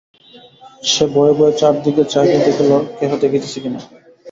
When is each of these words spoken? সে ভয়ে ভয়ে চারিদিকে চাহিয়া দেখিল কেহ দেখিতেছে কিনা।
সে 0.83 1.03
ভয়ে 1.13 1.33
ভয়ে 1.37 1.53
চারিদিকে 1.59 2.03
চাহিয়া 2.13 2.39
দেখিল 2.45 2.71
কেহ 2.97 3.11
দেখিতেছে 3.23 3.57
কিনা। 3.63 3.79